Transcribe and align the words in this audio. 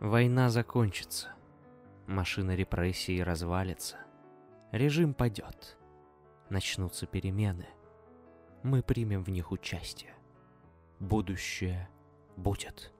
Война 0.00 0.48
закончится. 0.48 1.28
Машина 2.06 2.56
репрессий 2.56 3.22
развалится. 3.22 3.98
Режим 4.72 5.12
падет. 5.12 5.76
Начнутся 6.48 7.06
перемены. 7.06 7.66
Мы 8.62 8.82
примем 8.82 9.22
в 9.22 9.28
них 9.28 9.52
участие. 9.52 10.14
Будущее 11.00 11.90
будет. 12.38 12.94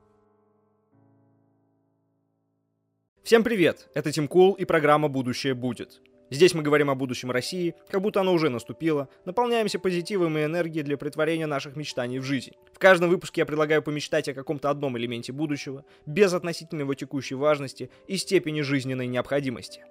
Всем 3.22 3.44
привет! 3.44 3.88
Это 3.94 4.12
Тим 4.12 4.28
Кул 4.28 4.52
и 4.52 4.66
программа 4.66 5.08
«Будущее 5.08 5.54
будет». 5.54 6.02
Здесь 6.30 6.54
мы 6.54 6.62
говорим 6.62 6.90
о 6.90 6.94
будущем 6.94 7.32
России, 7.32 7.74
как 7.88 8.00
будто 8.00 8.20
оно 8.20 8.32
уже 8.32 8.50
наступило, 8.50 9.08
наполняемся 9.24 9.80
позитивом 9.80 10.38
и 10.38 10.44
энергией 10.44 10.84
для 10.84 10.96
притворения 10.96 11.46
наших 11.46 11.74
мечтаний 11.74 12.20
в 12.20 12.24
жизнь. 12.24 12.52
В 12.72 12.78
каждом 12.78 13.10
выпуске 13.10 13.40
я 13.40 13.46
предлагаю 13.46 13.82
помечтать 13.82 14.28
о 14.28 14.34
каком-то 14.34 14.70
одном 14.70 14.96
элементе 14.96 15.32
будущего, 15.32 15.84
без 16.06 16.32
относительной 16.32 16.82
его 16.82 16.94
текущей 16.94 17.34
важности 17.34 17.90
и 18.06 18.16
степени 18.16 18.60
жизненной 18.60 19.08
необходимости. 19.08 19.84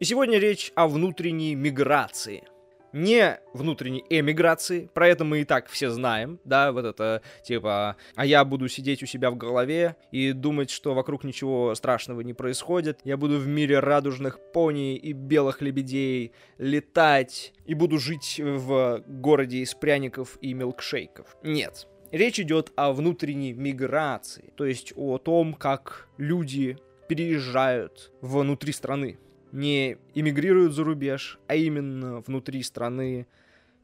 И 0.00 0.04
сегодня 0.04 0.38
речь 0.38 0.72
о 0.74 0.88
внутренней 0.88 1.54
миграции– 1.54 2.42
не 2.92 3.40
внутренней 3.52 4.04
эмиграции, 4.08 4.90
про 4.92 5.08
это 5.08 5.24
мы 5.24 5.40
и 5.40 5.44
так 5.44 5.68
все 5.68 5.90
знаем, 5.90 6.40
да, 6.44 6.72
вот 6.72 6.84
это 6.84 7.22
типа, 7.44 7.96
а 8.14 8.26
я 8.26 8.44
буду 8.44 8.68
сидеть 8.68 9.02
у 9.02 9.06
себя 9.06 9.30
в 9.30 9.36
голове 9.36 9.96
и 10.10 10.32
думать, 10.32 10.70
что 10.70 10.94
вокруг 10.94 11.24
ничего 11.24 11.74
страшного 11.74 12.20
не 12.20 12.34
происходит, 12.34 13.00
я 13.04 13.16
буду 13.16 13.38
в 13.38 13.46
мире 13.46 13.80
радужных 13.80 14.38
пони 14.52 14.96
и 14.96 15.12
белых 15.12 15.60
лебедей 15.60 16.32
летать 16.58 17.52
и 17.64 17.74
буду 17.74 17.98
жить 17.98 18.40
в 18.42 19.02
городе 19.06 19.58
из 19.58 19.74
пряников 19.74 20.38
и 20.40 20.54
милкшейков. 20.54 21.36
Нет. 21.42 21.86
Речь 22.12 22.38
идет 22.38 22.72
о 22.76 22.92
внутренней 22.92 23.52
миграции, 23.52 24.52
то 24.56 24.64
есть 24.64 24.92
о 24.96 25.18
том, 25.18 25.54
как 25.54 26.08
люди 26.18 26.78
переезжают 27.08 28.12
внутри 28.20 28.72
страны, 28.72 29.18
не 29.52 29.98
эмигрируют 30.14 30.72
за 30.74 30.84
рубеж, 30.84 31.38
а 31.46 31.54
именно 31.54 32.20
внутри 32.20 32.62
страны 32.62 33.26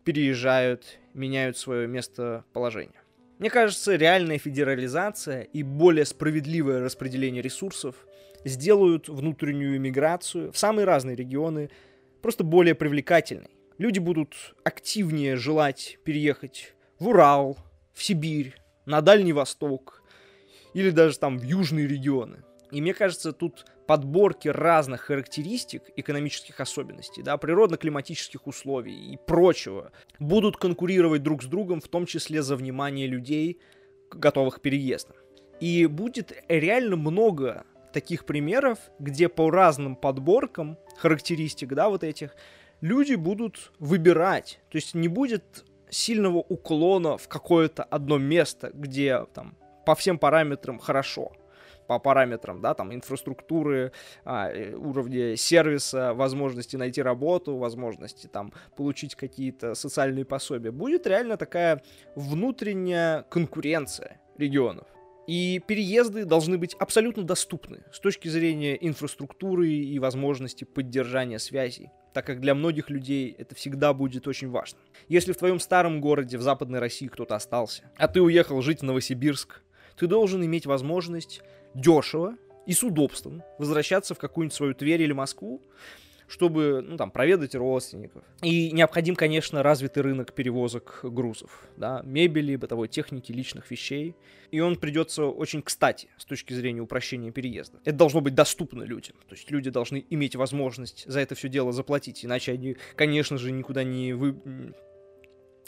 переезжают, 0.04 0.98
меняют 1.14 1.56
свое 1.56 1.86
местоположение. 1.86 3.00
Мне 3.38 3.50
кажется, 3.50 3.96
реальная 3.96 4.38
федерализация 4.38 5.42
и 5.42 5.62
более 5.62 6.04
справедливое 6.04 6.80
распределение 6.80 7.42
ресурсов 7.42 7.96
сделают 8.44 9.08
внутреннюю 9.08 9.80
миграцию 9.80 10.52
в 10.52 10.58
самые 10.58 10.84
разные 10.84 11.16
регионы 11.16 11.70
просто 12.20 12.44
более 12.44 12.74
привлекательной. 12.74 13.50
Люди 13.78 13.98
будут 13.98 14.54
активнее 14.64 15.36
желать 15.36 15.98
переехать 16.04 16.74
в 16.98 17.08
Урал, 17.08 17.58
в 17.92 18.02
Сибирь, 18.02 18.54
на 18.86 19.00
Дальний 19.00 19.32
Восток 19.32 20.02
или 20.74 20.90
даже 20.90 21.18
там 21.18 21.38
в 21.38 21.42
южные 21.42 21.86
регионы. 21.86 22.44
И 22.72 22.80
мне 22.80 22.94
кажется, 22.94 23.32
тут 23.32 23.66
подборки 23.86 24.48
разных 24.48 25.02
характеристик 25.02 25.82
экономических 25.94 26.58
особенностей, 26.58 27.22
да, 27.22 27.36
природно-климатических 27.36 28.46
условий 28.46 29.12
и 29.12 29.18
прочего 29.18 29.92
будут 30.18 30.56
конкурировать 30.56 31.22
друг 31.22 31.42
с 31.42 31.46
другом, 31.46 31.82
в 31.82 31.88
том 31.88 32.06
числе 32.06 32.42
за 32.42 32.56
внимание 32.56 33.06
людей, 33.06 33.60
готовых 34.10 34.56
к 34.56 34.60
переездам. 34.60 35.16
И 35.60 35.84
будет 35.84 36.32
реально 36.48 36.96
много 36.96 37.64
таких 37.92 38.24
примеров, 38.24 38.78
где 38.98 39.28
по 39.28 39.50
разным 39.50 39.94
подборкам 39.94 40.78
характеристик, 40.96 41.74
да, 41.74 41.90
вот 41.90 42.02
этих, 42.02 42.34
люди 42.80 43.16
будут 43.16 43.72
выбирать. 43.78 44.60
То 44.70 44.76
есть 44.76 44.94
не 44.94 45.08
будет 45.08 45.66
сильного 45.90 46.38
уклона 46.38 47.18
в 47.18 47.28
какое-то 47.28 47.82
одно 47.82 48.16
место, 48.16 48.70
где 48.72 49.26
там 49.34 49.58
по 49.84 49.94
всем 49.94 50.18
параметрам 50.18 50.78
хорошо 50.78 51.32
по 51.86 51.98
параметрам, 51.98 52.60
да, 52.60 52.74
там, 52.74 52.94
инфраструктуры, 52.94 53.92
а, 54.24 54.50
э, 54.50 54.74
уровня 54.74 55.36
сервиса, 55.36 56.14
возможности 56.14 56.76
найти 56.76 57.02
работу, 57.02 57.56
возможности, 57.56 58.26
там, 58.26 58.52
получить 58.76 59.14
какие-то 59.14 59.74
социальные 59.74 60.24
пособия, 60.24 60.70
будет 60.70 61.06
реально 61.06 61.36
такая 61.36 61.82
внутренняя 62.14 63.22
конкуренция 63.24 64.20
регионов. 64.38 64.86
И 65.26 65.60
переезды 65.66 66.24
должны 66.24 66.58
быть 66.58 66.74
абсолютно 66.74 67.22
доступны 67.22 67.84
с 67.92 68.00
точки 68.00 68.28
зрения 68.28 68.76
инфраструктуры 68.80 69.68
и 69.68 69.98
возможности 70.00 70.64
поддержания 70.64 71.38
связей, 71.38 71.90
так 72.12 72.26
как 72.26 72.40
для 72.40 72.54
многих 72.54 72.90
людей 72.90 73.34
это 73.38 73.54
всегда 73.54 73.92
будет 73.94 74.26
очень 74.26 74.50
важно. 74.50 74.80
Если 75.08 75.32
в 75.32 75.36
твоем 75.36 75.60
старом 75.60 76.00
городе 76.00 76.38
в 76.38 76.42
Западной 76.42 76.80
России 76.80 77.06
кто-то 77.06 77.36
остался, 77.36 77.84
а 77.96 78.08
ты 78.08 78.20
уехал 78.20 78.60
жить 78.62 78.80
в 78.80 78.82
Новосибирск, 78.82 79.62
ты 79.96 80.06
должен 80.06 80.44
иметь 80.44 80.66
возможность 80.66 81.42
дешево 81.74 82.36
и 82.66 82.72
с 82.72 82.82
удобством 82.82 83.42
возвращаться 83.58 84.14
в 84.14 84.18
какую-нибудь 84.18 84.54
свою 84.54 84.74
Тверь 84.74 85.02
или 85.02 85.12
Москву, 85.12 85.60
чтобы, 86.32 86.82
ну, 86.82 86.96
там, 86.96 87.10
проведать 87.10 87.54
родственников. 87.54 88.22
И 88.40 88.72
необходим, 88.72 89.14
конечно, 89.16 89.62
развитый 89.62 90.02
рынок 90.02 90.32
перевозок 90.32 91.00
грузов, 91.02 91.68
да, 91.76 92.00
мебели, 92.04 92.56
бытовой 92.56 92.88
техники, 92.88 93.32
личных 93.32 93.70
вещей. 93.70 94.16
И 94.50 94.60
он 94.60 94.76
придется 94.76 95.26
очень 95.26 95.60
кстати 95.60 96.08
с 96.16 96.24
точки 96.24 96.54
зрения 96.54 96.80
упрощения 96.80 97.30
переезда. 97.32 97.80
Это 97.84 97.96
должно 97.96 98.22
быть 98.22 98.34
доступно 98.34 98.82
людям. 98.82 99.16
То 99.28 99.34
есть 99.34 99.50
люди 99.50 99.68
должны 99.68 100.06
иметь 100.08 100.34
возможность 100.34 101.04
за 101.06 101.20
это 101.20 101.34
все 101.34 101.50
дело 101.50 101.70
заплатить, 101.70 102.24
иначе 102.24 102.52
они, 102.52 102.76
конечно 102.96 103.36
же, 103.36 103.52
никуда 103.52 103.84
не 103.84 104.14
вы... 104.14 104.34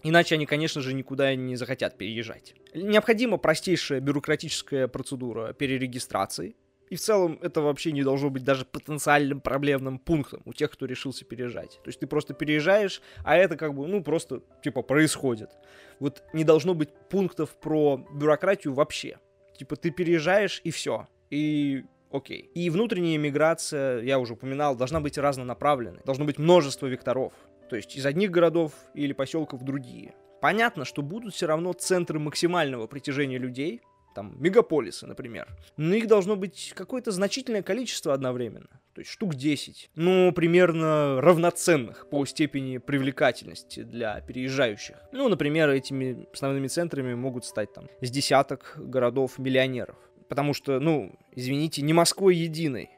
Иначе 0.04 0.34
они, 0.34 0.44
конечно 0.44 0.82
же, 0.82 0.92
никуда 0.92 1.34
не 1.34 1.56
захотят 1.56 1.96
переезжать. 1.96 2.54
Необходима 2.74 3.38
простейшая 3.38 4.00
бюрократическая 4.00 4.86
процедура 4.86 5.54
перерегистрации. 5.54 6.54
И 6.90 6.96
в 6.96 7.00
целом 7.00 7.38
это 7.40 7.62
вообще 7.62 7.90
не 7.90 8.02
должно 8.02 8.28
быть 8.28 8.44
даже 8.44 8.66
потенциальным 8.66 9.40
проблемным 9.40 9.98
пунктом 9.98 10.42
у 10.44 10.52
тех, 10.52 10.70
кто 10.70 10.84
решился 10.84 11.24
переезжать. 11.24 11.80
То 11.82 11.88
есть 11.88 12.00
ты 12.00 12.06
просто 12.06 12.34
переезжаешь, 12.34 13.00
а 13.24 13.36
это 13.36 13.56
как 13.56 13.74
бы, 13.74 13.86
ну, 13.86 14.04
просто, 14.04 14.42
типа, 14.62 14.82
происходит. 14.82 15.50
Вот 15.98 16.22
не 16.34 16.44
должно 16.44 16.74
быть 16.74 16.90
пунктов 17.08 17.56
про 17.56 18.06
бюрократию 18.12 18.74
вообще. 18.74 19.18
Типа 19.58 19.76
ты 19.76 19.90
переезжаешь 19.90 20.60
и 20.64 20.70
все. 20.70 21.08
И 21.30 21.84
окей. 22.10 22.50
И 22.54 22.68
внутренняя 22.68 23.18
миграция, 23.18 24.02
я 24.02 24.18
уже 24.18 24.34
упоминал, 24.34 24.76
должна 24.76 25.00
быть 25.00 25.16
разнонаправленной. 25.16 26.02
Должно 26.04 26.26
быть 26.26 26.38
множество 26.38 26.86
векторов 26.86 27.32
то 27.68 27.76
есть 27.76 27.96
из 27.96 28.06
одних 28.06 28.30
городов 28.30 28.72
или 28.94 29.12
поселков 29.12 29.60
в 29.60 29.64
другие. 29.64 30.14
Понятно, 30.40 30.84
что 30.84 31.02
будут 31.02 31.34
все 31.34 31.46
равно 31.46 31.72
центры 31.72 32.18
максимального 32.18 32.86
притяжения 32.86 33.38
людей, 33.38 33.80
там, 34.14 34.34
мегаполисы, 34.38 35.06
например. 35.06 35.48
Но 35.76 35.94
их 35.94 36.06
должно 36.06 36.36
быть 36.36 36.72
какое-то 36.74 37.10
значительное 37.10 37.62
количество 37.62 38.14
одновременно. 38.14 38.68
То 38.94 39.00
есть 39.00 39.10
штук 39.10 39.34
10. 39.34 39.90
Ну, 39.96 40.32
примерно 40.32 41.20
равноценных 41.20 42.08
по 42.08 42.24
степени 42.26 42.78
привлекательности 42.78 43.82
для 43.82 44.20
переезжающих. 44.20 44.96
Ну, 45.12 45.28
например, 45.28 45.68
этими 45.70 46.26
основными 46.32 46.68
центрами 46.68 47.14
могут 47.14 47.44
стать 47.44 47.72
там 47.72 47.88
с 48.00 48.10
десяток 48.10 48.74
городов-миллионеров. 48.76 49.96
Потому 50.28 50.54
что, 50.54 50.78
ну, 50.78 51.18
извините, 51.32 51.82
не 51.82 51.92
Москвой 51.92 52.36
единой. 52.36 52.90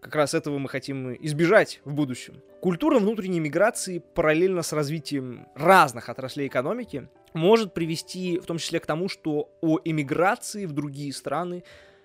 Как 0.00 0.14
раз 0.14 0.34
этого 0.34 0.58
мы 0.58 0.68
хотим 0.68 1.14
избежать 1.14 1.80
в 1.84 1.92
будущем. 1.92 2.40
Культура 2.60 2.98
внутренней 2.98 3.40
миграции 3.40 3.98
параллельно 3.98 4.62
с 4.62 4.72
развитием 4.72 5.48
разных 5.54 6.08
отраслей 6.08 6.46
экономики 6.46 7.08
может 7.34 7.74
привести 7.74 8.38
в 8.38 8.46
том 8.46 8.58
числе 8.58 8.80
к 8.80 8.86
тому, 8.86 9.08
что 9.08 9.50
о 9.60 9.78
эмиграции 9.84 10.66
в 10.66 10.72
другие 10.72 11.12
страны 11.12 11.64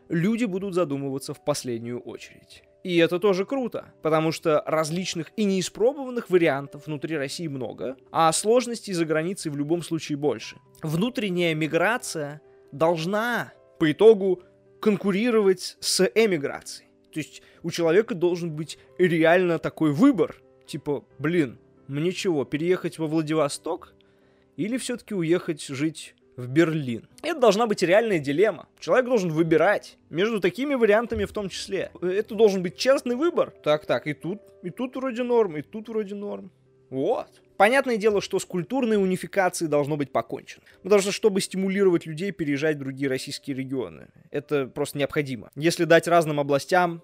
люди 0.10 0.46
будут 0.46 0.74
задумываться 0.74 1.34
в 1.34 1.44
последнюю 1.44 2.00
очередь. 2.00 2.64
И 2.84 2.98
это 2.98 3.20
тоже 3.20 3.46
круто, 3.46 3.94
потому 4.02 4.32
что 4.32 4.62
различных 4.66 5.32
и 5.38 5.46
неиспробованных 5.46 6.30
вариантов 6.30 6.88
внутри 6.88 7.16
России 7.16 7.48
много, 7.48 7.96
а 8.12 8.32
сложностей 8.34 8.94
за 8.94 9.06
границей 9.06 9.52
в 9.52 9.56
любом 9.56 9.82
случае 9.82 10.18
больше. 10.18 10.58
Внутренняя 10.82 11.56
миграция 11.56 12.42
должна 12.74 13.54
по 13.80 13.90
итогу 13.90 14.42
конкурировать 14.82 15.78
с 15.80 16.04
эмиграцией. 16.14 16.90
То 17.14 17.20
есть 17.20 17.42
у 17.62 17.72
человека 17.72 18.16
должен 18.16 18.52
быть 18.52 18.78
реально 18.98 19.60
такой 19.60 19.92
выбор. 19.92 20.42
Типа, 20.66 21.04
блин, 21.20 21.60
мне 21.88 22.12
чего, 22.12 22.46
переехать 22.46 22.98
во 22.98 23.08
Владивосток? 23.08 23.94
Или 24.56 24.78
все-таки 24.78 25.14
уехать 25.14 25.62
жить 25.62 26.16
в 26.36 26.48
Берлин. 26.48 27.08
Это 27.22 27.40
должна 27.40 27.68
быть 27.68 27.84
реальная 27.84 28.20
дилемма. 28.20 28.68
Человек 28.80 29.06
должен 29.06 29.30
выбирать 29.30 29.98
между 30.10 30.40
такими 30.40 30.74
вариантами 30.76 31.26
в 31.26 31.32
том 31.32 31.50
числе. 31.50 31.92
Это 32.02 32.36
должен 32.36 32.64
быть 32.64 32.78
честный 32.78 33.16
выбор. 33.16 33.52
Так, 33.64 33.86
так, 33.86 34.08
и 34.08 34.14
тут, 34.14 34.42
и 34.64 34.70
тут 34.70 34.96
вроде 34.96 35.24
норм, 35.24 35.58
и 35.58 35.62
тут 35.62 35.90
вроде 35.90 36.16
норм. 36.16 36.52
Вот. 36.94 37.28
Понятное 37.58 37.98
дело, 37.98 38.22
что 38.22 38.38
с 38.38 38.46
культурной 38.46 39.02
унификацией 39.02 39.68
должно 39.68 39.98
быть 39.98 40.12
покончено. 40.12 40.64
Потому 40.84 41.02
что, 41.02 41.12
чтобы 41.12 41.42
стимулировать 41.42 42.06
людей 42.06 42.32
переезжать 42.32 42.76
в 42.76 42.80
другие 42.80 43.10
российские 43.10 43.56
регионы, 43.56 44.10
это 44.30 44.68
просто 44.68 45.00
необходимо. 45.00 45.50
Если 45.56 45.86
дать 45.86 46.08
разным 46.08 46.40
областям, 46.40 47.02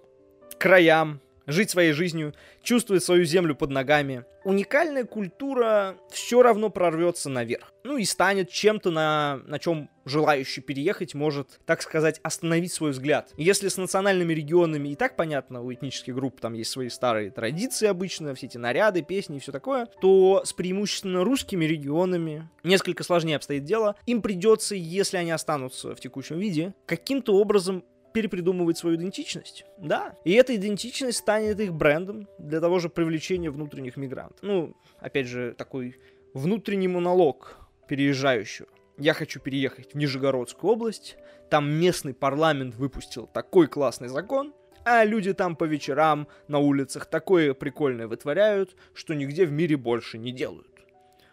краям, 0.59 1.21
жить 1.49 1.69
своей 1.69 1.91
жизнью, 1.93 2.33
чувствовать 2.61 3.03
свою 3.03 3.25
землю 3.25 3.55
под 3.55 3.71
ногами. 3.71 4.23
Уникальная 4.45 5.03
культура 5.03 5.97
все 6.09 6.41
равно 6.41 6.69
прорвется 6.69 7.29
наверх. 7.29 7.73
Ну 7.83 7.97
и 7.97 8.05
станет 8.05 8.49
чем-то, 8.49 8.91
на, 8.91 9.41
на 9.45 9.59
чем 9.59 9.89
желающий 10.05 10.61
переехать 10.61 11.13
может, 11.13 11.59
так 11.65 11.81
сказать, 11.81 12.19
остановить 12.23 12.71
свой 12.71 12.91
взгляд. 12.91 13.31
Если 13.37 13.67
с 13.67 13.77
национальными 13.77 14.33
регионами 14.33 14.89
и 14.89 14.95
так 14.95 15.15
понятно, 15.15 15.61
у 15.61 15.73
этнических 15.73 16.15
групп 16.15 16.39
там 16.39 16.53
есть 16.53 16.71
свои 16.71 16.89
старые 16.89 17.31
традиции 17.31 17.87
обычно, 17.87 18.33
все 18.33 18.47
эти 18.47 18.57
наряды, 18.57 19.01
песни 19.01 19.37
и 19.37 19.39
все 19.39 19.51
такое, 19.51 19.87
то 20.01 20.41
с 20.45 20.53
преимущественно 20.53 21.23
русскими 21.23 21.65
регионами 21.65 22.49
несколько 22.63 23.03
сложнее 23.03 23.35
обстоит 23.35 23.63
дело. 23.65 23.95
Им 24.05 24.21
придется, 24.21 24.75
если 24.75 25.17
они 25.17 25.31
останутся 25.31 25.95
в 25.95 25.99
текущем 25.99 26.39
виде, 26.39 26.73
каким-то 26.85 27.35
образом 27.35 27.83
перепридумывать 28.13 28.77
свою 28.77 28.97
идентичность. 28.97 29.65
Да. 29.77 30.15
И 30.23 30.33
эта 30.33 30.55
идентичность 30.55 31.19
станет 31.19 31.59
их 31.59 31.73
брендом 31.73 32.27
для 32.37 32.59
того 32.59 32.79
же 32.79 32.89
привлечения 32.89 33.49
внутренних 33.49 33.97
мигрантов. 33.97 34.39
Ну, 34.41 34.75
опять 34.99 35.27
же, 35.27 35.53
такой 35.57 35.97
внутренний 36.33 36.87
монолог 36.87 37.57
переезжающего. 37.87 38.67
Я 38.97 39.13
хочу 39.13 39.39
переехать 39.39 39.93
в 39.93 39.97
Нижегородскую 39.97 40.73
область. 40.73 41.17
Там 41.49 41.71
местный 41.71 42.13
парламент 42.13 42.75
выпустил 42.75 43.27
такой 43.27 43.67
классный 43.67 44.09
закон, 44.09 44.53
а 44.85 45.03
люди 45.03 45.33
там 45.33 45.55
по 45.55 45.63
вечерам 45.63 46.27
на 46.47 46.59
улицах 46.59 47.05
такое 47.05 47.53
прикольное 47.53 48.07
вытворяют, 48.07 48.75
что 48.93 49.13
нигде 49.13 49.45
в 49.45 49.51
мире 49.51 49.77
больше 49.77 50.17
не 50.17 50.31
делают. 50.31 50.67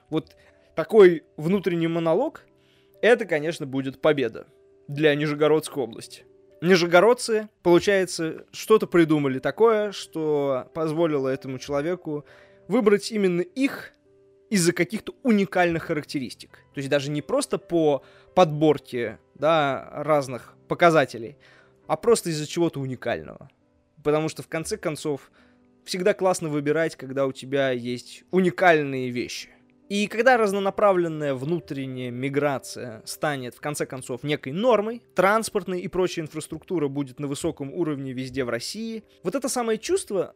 Вот 0.08 0.36
такой 0.74 1.24
внутренний 1.36 1.88
монолог, 1.88 2.44
это, 3.02 3.24
конечно, 3.24 3.66
будет 3.66 4.00
победа 4.00 4.46
для 4.88 5.14
Нижегородской 5.14 5.82
области. 5.82 6.24
Нижегородцы, 6.62 7.48
получается, 7.62 8.46
что-то 8.50 8.86
придумали 8.86 9.38
такое, 9.38 9.92
что 9.92 10.70
позволило 10.74 11.28
этому 11.28 11.58
человеку 11.58 12.24
выбрать 12.68 13.12
именно 13.12 13.42
их 13.42 13.92
из-за 14.48 14.72
каких-то 14.72 15.14
уникальных 15.22 15.84
характеристик. 15.84 16.58
То 16.74 16.78
есть 16.78 16.88
даже 16.88 17.10
не 17.10 17.20
просто 17.20 17.58
по 17.58 18.04
подборке 18.34 19.18
да, 19.34 19.88
разных 19.92 20.54
показателей, 20.68 21.36
а 21.86 21.96
просто 21.96 22.30
из-за 22.30 22.46
чего-то 22.46 22.80
уникального. 22.80 23.50
Потому 24.02 24.28
что 24.28 24.42
в 24.42 24.48
конце 24.48 24.76
концов 24.76 25.30
всегда 25.84 26.14
классно 26.14 26.48
выбирать, 26.48 26.96
когда 26.96 27.26
у 27.26 27.32
тебя 27.32 27.70
есть 27.70 28.24
уникальные 28.30 29.10
вещи. 29.10 29.50
И 29.88 30.08
когда 30.08 30.36
разнонаправленная 30.36 31.34
внутренняя 31.34 32.10
миграция 32.10 33.02
станет, 33.04 33.54
в 33.54 33.60
конце 33.60 33.86
концов, 33.86 34.24
некой 34.24 34.52
нормой, 34.52 35.02
транспортная 35.14 35.78
и 35.78 35.86
прочая 35.86 36.24
инфраструктура 36.24 36.88
будет 36.88 37.20
на 37.20 37.28
высоком 37.28 37.72
уровне 37.72 38.12
везде 38.12 38.44
в 38.44 38.48
России, 38.48 39.04
вот 39.22 39.36
это 39.36 39.48
самое 39.48 39.78
чувство, 39.78 40.34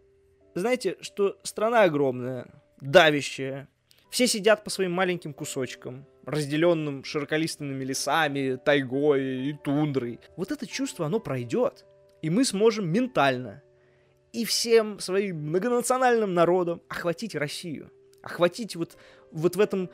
знаете, 0.55 0.97
что 1.00 1.37
страна 1.43 1.82
огромная, 1.82 2.47
давящая, 2.81 3.69
все 4.11 4.26
сидят 4.26 4.62
по 4.64 4.70
своим 4.70 4.93
маленьким 4.93 5.32
кусочкам, 5.32 6.06
разделенным 6.26 7.05
широколиственными 7.05 7.85
лесами, 7.85 8.56
тайгой 8.56 9.49
и 9.49 9.52
тундрой. 9.52 10.20
Вот 10.37 10.52
это 10.52 10.67
чувство, 10.67 11.06
оно 11.06 11.19
пройдет, 11.19 11.85
и 12.23 12.31
мы 12.31 12.44
сможем 12.44 12.91
ментально 12.91 13.62
и 14.32 14.44
всем 14.44 15.00
своим 15.00 15.38
многонациональным 15.49 16.35
народом 16.35 16.82
охватить 16.88 17.35
Россию, 17.35 17.91
охватить 18.23 18.76
вот 18.76 18.97
вот 19.32 19.56
в 19.56 19.60
этом 19.60 19.90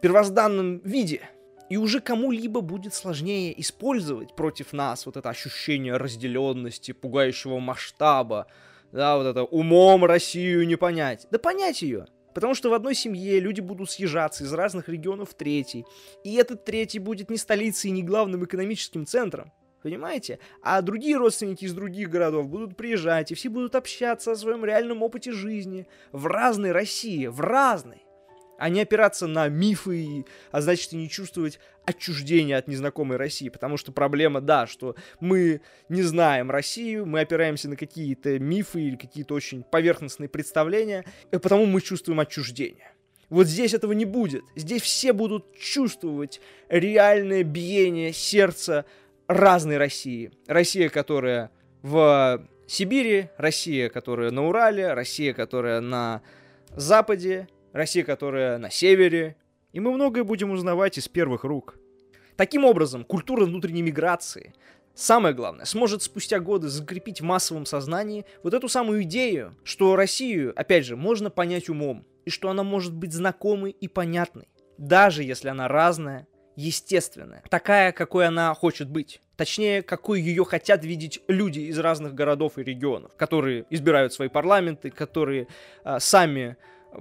первозданном 0.00 0.78
виде. 0.78 1.22
И 1.68 1.76
уже 1.76 2.00
кому-либо 2.00 2.62
будет 2.62 2.94
сложнее 2.94 3.58
использовать 3.60 4.34
против 4.34 4.72
нас 4.72 5.04
вот 5.04 5.16
это 5.16 5.28
ощущение 5.28 5.96
разделенности, 5.96 6.92
пугающего 6.92 7.58
масштаба, 7.58 8.46
да, 8.90 9.18
вот 9.18 9.26
это 9.26 9.44
умом 9.44 10.04
Россию 10.06 10.66
не 10.66 10.76
понять. 10.76 11.26
Да 11.30 11.38
понять 11.38 11.82
ее. 11.82 12.06
Потому 12.32 12.54
что 12.54 12.70
в 12.70 12.74
одной 12.74 12.94
семье 12.94 13.40
люди 13.40 13.60
будут 13.60 13.90
съезжаться 13.90 14.44
из 14.44 14.52
разных 14.52 14.88
регионов 14.88 15.30
в 15.30 15.34
третий. 15.34 15.84
И 16.24 16.34
этот 16.36 16.64
третий 16.64 17.00
будет 17.00 17.30
не 17.30 17.36
столицей 17.36 17.90
не 17.90 18.02
главным 18.02 18.44
экономическим 18.44 19.04
центром. 19.06 19.52
Понимаете? 19.82 20.38
А 20.62 20.80
другие 20.80 21.16
родственники 21.16 21.64
из 21.64 21.74
других 21.74 22.08
городов 22.08 22.48
будут 22.48 22.76
приезжать, 22.76 23.30
и 23.30 23.34
все 23.34 23.48
будут 23.48 23.74
общаться 23.74 24.32
о 24.32 24.36
своем 24.36 24.64
реальном 24.64 25.02
опыте 25.02 25.32
жизни 25.32 25.86
в 26.12 26.26
разной 26.26 26.72
России, 26.72 27.26
в 27.26 27.40
разной 27.40 28.02
а 28.58 28.68
не 28.68 28.80
опираться 28.82 29.26
на 29.26 29.48
мифы, 29.48 30.26
а 30.50 30.60
значит 30.60 30.92
и 30.92 30.96
не 30.96 31.08
чувствовать 31.08 31.58
отчуждения 31.86 32.58
от 32.58 32.68
незнакомой 32.68 33.16
России, 33.16 33.48
потому 33.48 33.76
что 33.78 33.92
проблема, 33.92 34.40
да, 34.40 34.66
что 34.66 34.94
мы 35.20 35.62
не 35.88 36.02
знаем 36.02 36.50
Россию, 36.50 37.06
мы 37.06 37.20
опираемся 37.20 37.68
на 37.68 37.76
какие-то 37.76 38.38
мифы 38.38 38.82
или 38.82 38.96
какие-то 38.96 39.34
очень 39.34 39.62
поверхностные 39.62 40.28
представления, 40.28 41.04
и 41.32 41.38
потому 41.38 41.64
мы 41.64 41.80
чувствуем 41.80 42.20
отчуждение. 42.20 42.92
Вот 43.30 43.46
здесь 43.46 43.74
этого 43.74 43.92
не 43.92 44.04
будет. 44.04 44.42
Здесь 44.56 44.82
все 44.82 45.12
будут 45.12 45.54
чувствовать 45.58 46.40
реальное 46.68 47.42
биение 47.42 48.12
сердца 48.12 48.86
разной 49.26 49.76
России. 49.76 50.32
Россия, 50.46 50.88
которая 50.88 51.50
в 51.82 52.46
Сибири, 52.66 53.28
Россия, 53.36 53.90
которая 53.90 54.30
на 54.30 54.46
Урале, 54.46 54.92
Россия, 54.94 55.34
которая 55.34 55.80
на 55.80 56.22
Западе, 56.70 57.48
Россия, 57.72 58.04
которая 58.04 58.58
на 58.58 58.70
севере, 58.70 59.36
и 59.72 59.80
мы 59.80 59.92
многое 59.92 60.24
будем 60.24 60.50
узнавать 60.50 60.98
из 60.98 61.08
первых 61.08 61.44
рук. 61.44 61.76
Таким 62.36 62.64
образом, 62.64 63.04
культура 63.04 63.44
внутренней 63.44 63.82
миграции, 63.82 64.54
самое 64.94 65.34
главное, 65.34 65.64
сможет 65.64 66.02
спустя 66.02 66.40
годы 66.40 66.68
закрепить 66.68 67.20
в 67.20 67.24
массовом 67.24 67.66
сознании 67.66 68.24
вот 68.42 68.54
эту 68.54 68.68
самую 68.68 69.02
идею, 69.02 69.56
что 69.64 69.96
Россию, 69.96 70.52
опять 70.56 70.86
же, 70.86 70.96
можно 70.96 71.30
понять 71.30 71.68
умом, 71.68 72.06
и 72.24 72.30
что 72.30 72.50
она 72.50 72.62
может 72.62 72.94
быть 72.94 73.12
знакомой 73.12 73.72
и 73.72 73.88
понятной, 73.88 74.48
даже 74.76 75.24
если 75.24 75.48
она 75.48 75.66
разная, 75.66 76.26
естественная, 76.56 77.42
такая, 77.48 77.92
какой 77.92 78.26
она 78.26 78.52
хочет 78.52 78.88
быть. 78.88 79.20
Точнее, 79.36 79.82
какой 79.82 80.20
ее 80.20 80.44
хотят 80.44 80.84
видеть 80.84 81.20
люди 81.28 81.60
из 81.60 81.78
разных 81.78 82.14
городов 82.14 82.58
и 82.58 82.64
регионов, 82.64 83.14
которые 83.16 83.64
избирают 83.70 84.12
свои 84.12 84.28
парламенты, 84.28 84.90
которые 84.90 85.46
а, 85.84 86.00
сами 86.00 86.56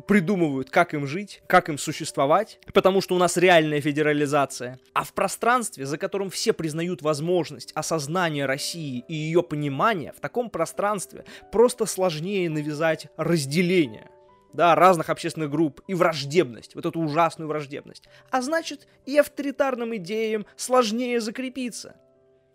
придумывают, 0.07 0.69
как 0.69 0.93
им 0.93 1.07
жить, 1.07 1.41
как 1.47 1.69
им 1.69 1.77
существовать, 1.77 2.59
потому 2.73 3.01
что 3.01 3.15
у 3.15 3.17
нас 3.17 3.37
реальная 3.37 3.81
федерализация. 3.81 4.79
А 4.93 5.03
в 5.03 5.13
пространстве, 5.13 5.85
за 5.85 5.97
которым 5.97 6.29
все 6.29 6.53
признают 6.53 7.01
возможность 7.01 7.71
осознания 7.73 8.45
России 8.45 9.03
и 9.07 9.13
ее 9.13 9.43
понимания, 9.43 10.13
в 10.15 10.19
таком 10.19 10.49
пространстве 10.49 11.25
просто 11.51 11.85
сложнее 11.85 12.49
навязать 12.49 13.07
разделение 13.17 14.09
да, 14.53 14.75
разных 14.75 15.09
общественных 15.09 15.51
групп 15.51 15.81
и 15.87 15.93
враждебность, 15.93 16.73
вот 16.73 16.85
эту 16.85 16.99
ужасную 16.99 17.47
враждебность. 17.47 18.05
А 18.31 18.41
значит, 18.41 18.87
и 19.05 19.17
авторитарным 19.17 19.95
идеям 19.97 20.45
сложнее 20.55 21.21
закрепиться. 21.21 21.95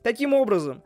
Таким 0.02 0.34
образом, 0.34 0.82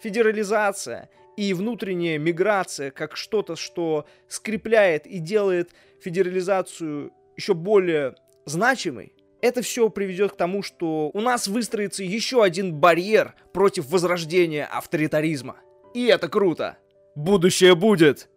федерализация 0.00 1.10
и 1.40 1.54
внутренняя 1.54 2.18
миграция 2.18 2.90
как 2.90 3.16
что-то, 3.16 3.56
что 3.56 4.04
скрепляет 4.28 5.06
и 5.06 5.20
делает 5.20 5.70
федерализацию 6.02 7.12
еще 7.34 7.54
более 7.54 8.14
значимой, 8.44 9.14
это 9.40 9.62
все 9.62 9.88
приведет 9.88 10.32
к 10.32 10.36
тому, 10.36 10.62
что 10.62 11.10
у 11.14 11.20
нас 11.22 11.46
выстроится 11.46 12.04
еще 12.04 12.44
один 12.44 12.74
барьер 12.74 13.34
против 13.54 13.88
возрождения 13.88 14.66
авторитаризма. 14.66 15.56
И 15.94 16.04
это 16.04 16.28
круто. 16.28 16.76
Будущее 17.14 17.74
будет! 17.74 18.28